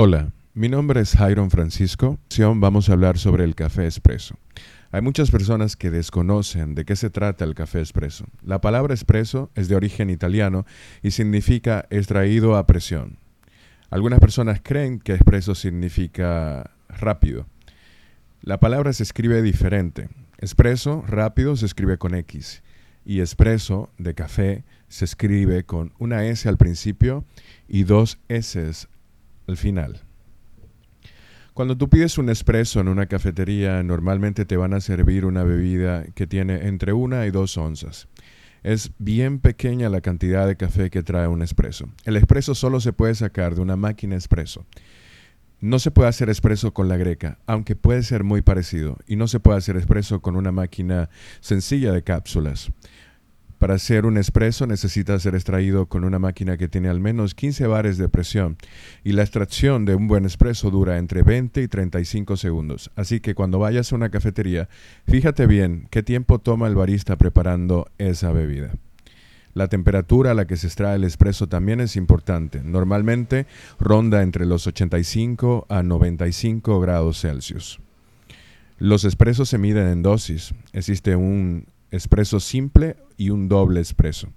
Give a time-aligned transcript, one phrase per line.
[0.00, 2.20] Hola, mi nombre es Jairon Francisco.
[2.38, 4.36] Vamos a hablar sobre el café espresso.
[4.92, 8.24] Hay muchas personas que desconocen de qué se trata el café espresso.
[8.44, 10.66] La palabra espresso es de origen italiano
[11.02, 13.18] y significa extraído a presión.
[13.90, 17.48] Algunas personas creen que espresso significa rápido.
[18.40, 20.10] La palabra se escribe diferente.
[20.38, 22.62] Espresso, rápido, se escribe con X.
[23.04, 27.24] Y espresso, de café, se escribe con una S al principio
[27.66, 28.86] y dos S
[29.48, 30.02] al final.
[31.54, 36.04] Cuando tú pides un espresso en una cafetería, normalmente te van a servir una bebida
[36.14, 38.06] que tiene entre una y dos onzas.
[38.62, 41.88] Es bien pequeña la cantidad de café que trae un espresso.
[42.04, 44.66] El espresso solo se puede sacar de una máquina espresso.
[45.60, 49.26] No se puede hacer espresso con la greca, aunque puede ser muy parecido, y no
[49.26, 52.70] se puede hacer espresso con una máquina sencilla de cápsulas.
[53.58, 57.66] Para hacer un espresso necesita ser extraído con una máquina que tiene al menos 15
[57.66, 58.56] bares de presión
[59.02, 62.92] y la extracción de un buen espresso dura entre 20 y 35 segundos.
[62.94, 64.68] Así que cuando vayas a una cafetería,
[65.08, 68.74] fíjate bien qué tiempo toma el barista preparando esa bebida.
[69.54, 72.62] La temperatura a la que se extrae el espresso también es importante.
[72.62, 73.46] Normalmente
[73.80, 77.80] ronda entre los 85 a 95 grados Celsius.
[78.78, 80.54] Los espressos se miden en dosis.
[80.72, 84.28] Existe un espresso simple y un doble espresso.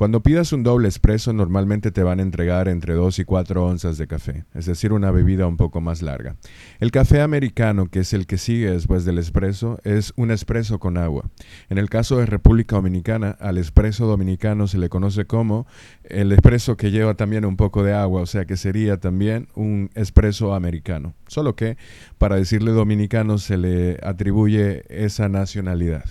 [0.00, 3.98] Cuando pidas un doble espresso, normalmente te van a entregar entre 2 y 4 onzas
[3.98, 6.36] de café, es decir, una bebida un poco más larga.
[6.78, 10.96] El café americano, que es el que sigue después del espresso, es un espresso con
[10.96, 11.28] agua.
[11.68, 15.66] En el caso de República Dominicana, al espresso dominicano se le conoce como
[16.04, 19.90] el espresso que lleva también un poco de agua, o sea que sería también un
[19.94, 21.12] espresso americano.
[21.26, 21.76] Solo que
[22.16, 26.06] para decirle dominicano se le atribuye esa nacionalidad.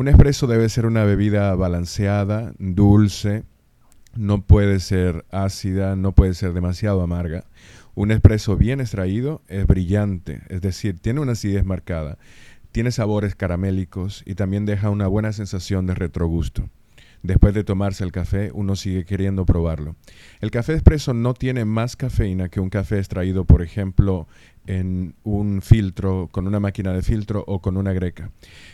[0.00, 3.44] Un espresso debe ser una bebida balanceada, dulce,
[4.14, 7.44] no puede ser ácida, no puede ser demasiado amarga.
[7.94, 12.16] Un espresso bien extraído es brillante, es decir, tiene una acidez marcada,
[12.72, 16.70] tiene sabores caramélicos y también deja una buena sensación de retrogusto.
[17.22, 19.96] Después de tomarse el café, uno sigue queriendo probarlo.
[20.40, 24.26] El café expreso no tiene más cafeína que un café extraído, por ejemplo,
[24.70, 28.30] en un filtro, con una máquina de filtro o con una greca.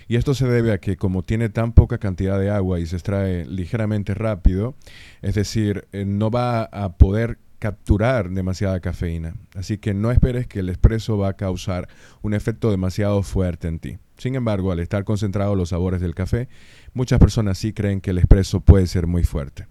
[0.08, 2.96] Y esto se debe a que como tiene tan poca cantidad de agua y se
[2.96, 4.74] extrae ligeramente rápido,
[5.22, 9.36] es decir, eh, no va a poder capturar demasiada cafeína.
[9.54, 11.88] Así que no esperes que el expreso va a causar
[12.20, 13.98] un efecto demasiado fuerte en ti.
[14.18, 16.48] Sin embargo, al estar concentrados los sabores del café,
[16.92, 19.66] muchas personas sí creen que el expreso puede ser muy fuerte.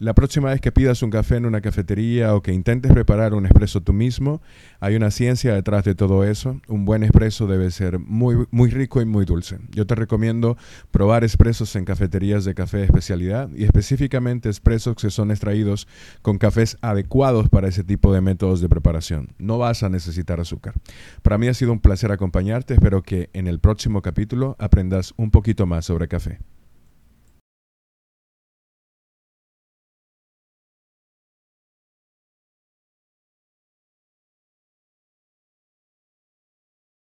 [0.00, 3.46] La próxima vez que pidas un café en una cafetería o que intentes preparar un
[3.46, 4.40] espresso tú mismo,
[4.78, 6.60] hay una ciencia detrás de todo eso.
[6.68, 9.58] Un buen espresso debe ser muy, muy rico y muy dulce.
[9.70, 10.56] Yo te recomiendo
[10.92, 15.88] probar espressos en cafeterías de café especialidad y específicamente espressos que son extraídos
[16.22, 19.30] con cafés adecuados para ese tipo de métodos de preparación.
[19.38, 20.74] No vas a necesitar azúcar.
[21.22, 22.74] Para mí ha sido un placer acompañarte.
[22.74, 26.38] Espero que en el próximo capítulo aprendas un poquito más sobre café.